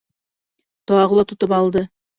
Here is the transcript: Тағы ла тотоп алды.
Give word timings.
Тағы 0.93 1.21
ла 1.21 1.29
тотоп 1.35 1.57
алды. 1.63 1.89